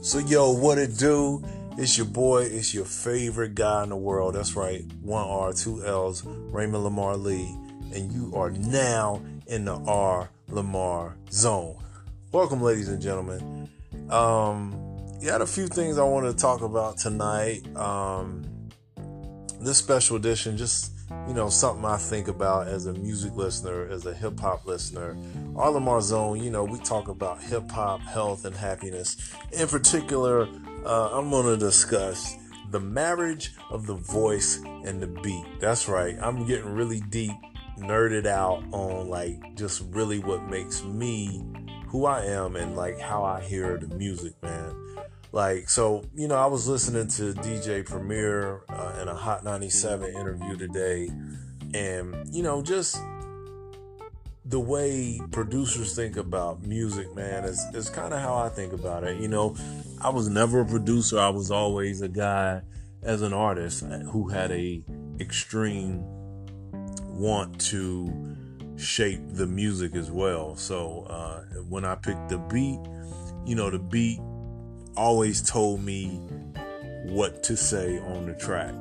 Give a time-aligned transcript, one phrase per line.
[0.00, 1.42] So, yo, what it do?
[1.76, 4.36] It's your boy, it's your favorite guy in the world.
[4.36, 7.52] That's right, one R, two L's, Raymond Lamar Lee.
[7.92, 11.76] And you are now in the R Lamar zone.
[12.30, 13.68] Welcome, ladies and gentlemen.
[14.08, 14.72] Um,
[15.20, 17.66] you had a few things I want to talk about tonight.
[17.76, 18.44] Um,
[19.60, 20.92] this special edition, just
[21.26, 25.16] you know, something I think about as a music listener, as a hip hop listener.
[25.56, 29.16] R Lamar Zone, you know, we talk about hip hop, health, and happiness.
[29.52, 30.48] In particular,
[30.84, 32.36] uh, I'm going to discuss
[32.70, 35.44] the marriage of the voice and the beat.
[35.60, 36.16] That's right.
[36.20, 37.36] I'm getting really deep,
[37.78, 41.44] nerded out on like just really what makes me
[41.88, 44.74] who I am and like how I hear the music, man.
[45.32, 50.14] Like, so, you know, I was listening to DJ Premier uh, in a Hot 97
[50.14, 51.10] interview today,
[51.74, 52.98] and, you know, just
[54.46, 59.04] the way producers think about music, man, is, is kind of how I think about
[59.04, 59.20] it.
[59.20, 59.54] You know,
[60.00, 62.62] I was never a producer, I was always a guy
[63.02, 64.82] as an artist who had a
[65.20, 66.02] extreme
[67.08, 68.36] want to
[68.76, 70.56] shape the music as well.
[70.56, 72.78] So uh, when I picked the beat,
[73.44, 74.20] you know, the beat
[74.98, 76.16] always told me
[77.04, 78.74] what to say on the track.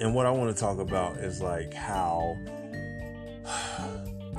[0.00, 2.36] And what I want to talk about is like how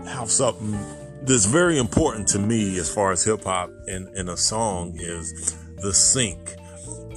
[0.06, 0.78] how something
[1.24, 5.56] that's very important to me as far as hip hop in, in a song is
[5.78, 6.56] the sync.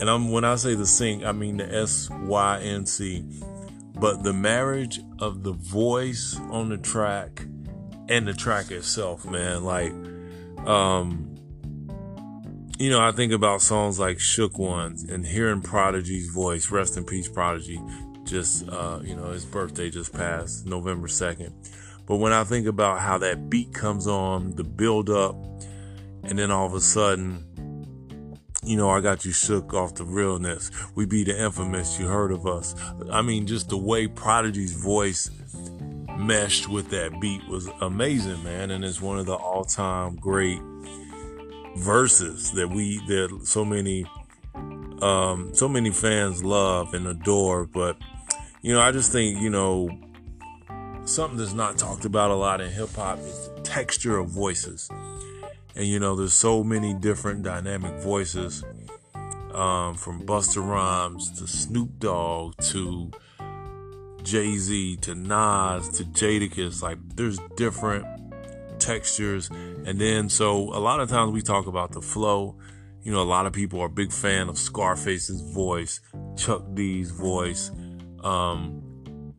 [0.00, 3.24] And I'm when I say the sync, I mean the S Y N C.
[3.94, 7.44] But the marriage of the voice on the track
[8.08, 9.92] and the track itself, man, like
[10.66, 11.29] um
[12.80, 17.04] you know, I think about songs like Shook Ones and hearing Prodigy's voice, rest in
[17.04, 17.78] peace, Prodigy.
[18.24, 21.52] Just, uh, you know, his birthday just passed November 2nd.
[22.06, 25.36] But when I think about how that beat comes on, the build up,
[26.22, 27.44] and then all of a sudden,
[28.62, 30.70] you know, I got you shook off the realness.
[30.94, 32.74] We be the infamous, you heard of us.
[33.12, 35.30] I mean, just the way Prodigy's voice
[36.16, 38.70] meshed with that beat was amazing, man.
[38.70, 40.60] And it's one of the all time great
[41.76, 44.04] verses that we that so many
[45.02, 47.96] um so many fans love and adore but
[48.60, 49.88] you know i just think you know
[51.10, 54.88] something that's not talked about a lot in hip hop is the texture of voices.
[55.74, 58.64] And you know there's so many different dynamic voices
[59.54, 63.10] um, from Busta Rhymes to Snoop Dogg to
[64.22, 66.82] Jay Z to Nas to Jadakiss.
[66.82, 68.04] Like there's different
[68.80, 69.50] textures.
[69.50, 72.56] And then, so a lot of times we talk about the flow.
[73.02, 76.00] You know, a lot of people are a big fan of Scarface's voice,
[76.36, 77.70] Chuck D's voice,
[78.22, 79.34] um,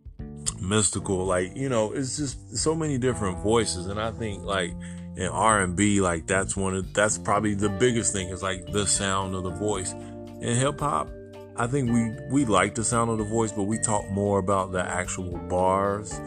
[0.61, 1.27] Mystikal.
[1.27, 3.87] Like, you know, it's just so many different voices.
[3.87, 4.71] And I think like
[5.15, 9.35] in R&B, like that's one of, that's probably the biggest thing is like the sound
[9.35, 9.93] of the voice.
[10.41, 11.09] In hip hop,
[11.55, 14.71] I think we, we like the sound of the voice, but we talk more about
[14.71, 16.19] the actual bars.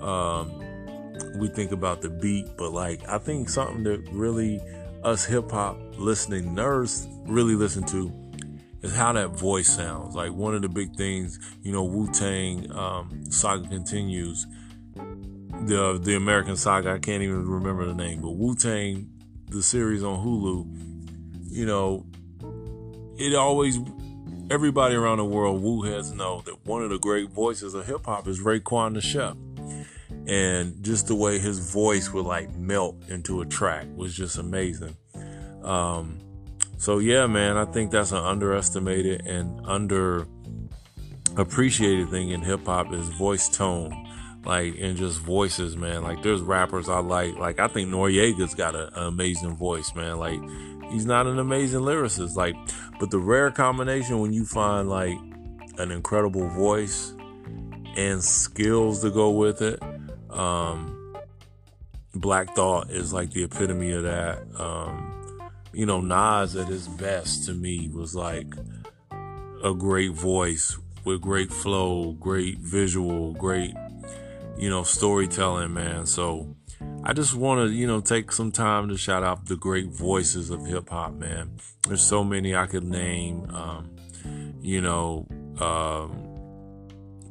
[0.00, 0.57] Um,
[1.36, 4.60] we think about the beat, but like I think something that really
[5.04, 8.12] us hip hop listening nerds really listen to
[8.82, 10.14] is how that voice sounds.
[10.14, 14.46] Like one of the big things, you know, Wu Tang um, saga continues.
[14.94, 19.10] The the American saga, I can't even remember the name, but Wu Tang,
[19.48, 22.06] the series on Hulu, you know,
[23.18, 23.78] it always
[24.50, 28.06] everybody around the world, Wu heads know that one of the great voices of hip
[28.06, 29.36] hop is Raekwon the Chef
[30.28, 34.94] and just the way his voice would like melt into a track was just amazing.
[35.62, 36.18] Um,
[36.76, 40.26] so yeah, man, I think that's an underestimated and under
[41.36, 44.06] appreciated thing in hip hop is voice tone,
[44.44, 46.02] like and just voices, man.
[46.02, 50.18] Like there's rappers I like, like I think Noreaga's got a, an amazing voice, man.
[50.18, 50.40] Like
[50.90, 52.54] he's not an amazing lyricist, like,
[53.00, 55.16] but the rare combination when you find like
[55.78, 57.14] an incredible voice
[57.96, 59.82] and skills to go with it
[60.30, 61.16] um,
[62.14, 64.42] Black Thought is like the epitome of that.
[64.58, 68.52] Um, you know, Nas at his best to me was like
[69.62, 73.74] a great voice with great flow, great visual, great,
[74.56, 76.06] you know, storytelling, man.
[76.06, 76.56] So
[77.04, 80.50] I just want to, you know, take some time to shout out the great voices
[80.50, 81.58] of hip hop, man.
[81.86, 83.48] There's so many I could name.
[83.50, 83.96] Um,
[84.60, 85.26] you know,
[85.60, 86.28] um,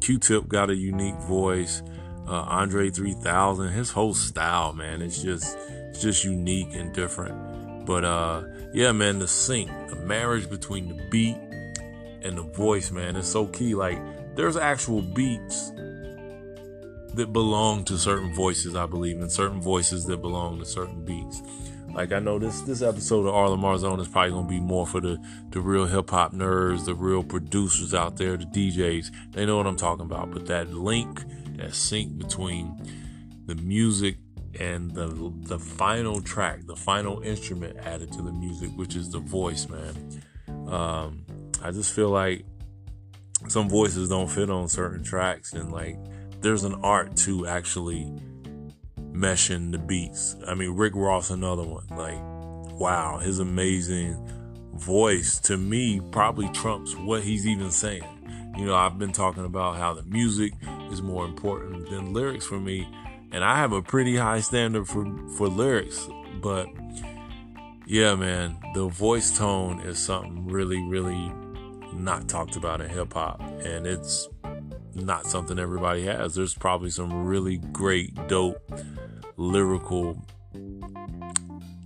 [0.02, 1.82] Q Tip got a unique voice
[2.28, 5.58] uh, Andre 3000, his whole style, man, it's just
[5.90, 7.86] it's just unique and different.
[7.86, 8.44] But uh,
[8.74, 11.38] yeah, man, the sync, the marriage between the beat
[12.22, 13.76] and the voice, man, is so key.
[13.76, 13.98] Like
[14.36, 15.72] there's actual beats
[17.14, 21.42] that belong to certain voices, I believe, and certain voices that belong to certain beats.
[21.94, 24.86] Like I know this this episode of R Lamar Zone is probably gonna be more
[24.86, 25.18] for the
[25.50, 29.32] the real hip hop nerds, the real producers out there, the DJs.
[29.32, 30.30] They know what I'm talking about.
[30.32, 31.24] But that link,
[31.58, 32.76] that sync between
[33.46, 34.18] the music
[34.60, 39.20] and the the final track, the final instrument added to the music, which is the
[39.20, 40.24] voice, man.
[40.68, 41.26] Um,
[41.64, 42.46] I just feel like
[43.48, 45.98] some voices don't fit on certain tracks, and like
[46.42, 48.12] there's an art to actually
[49.12, 50.36] meshing the beats.
[50.48, 51.88] I mean, Rick Ross, another one.
[51.90, 52.20] Like,
[52.80, 54.16] wow, his amazing
[54.76, 58.04] voice to me probably trumps what he's even saying.
[58.58, 60.54] You know, I've been talking about how the music
[60.92, 62.88] is more important than lyrics for me,
[63.32, 65.06] and I have a pretty high standard for
[65.38, 66.08] for lyrics,
[66.42, 66.68] but
[67.86, 71.32] yeah, man, the voice tone is something really, really
[71.94, 74.28] not talked about in hip hop, and it's
[74.94, 76.36] not something everybody has.
[76.36, 78.60] There's probably some really great, dope,
[79.38, 80.22] lyrical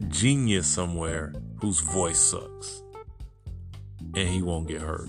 [0.07, 2.81] genius somewhere whose voice sucks,
[4.15, 5.07] and he won't get hurt.